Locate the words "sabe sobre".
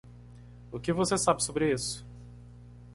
1.15-1.71